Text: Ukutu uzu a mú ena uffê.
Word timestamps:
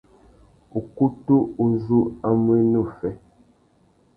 Ukutu 0.79 1.35
uzu 1.65 1.99
a 2.27 2.29
mú 2.41 2.51
ena 2.61 2.77
uffê. 2.83 3.09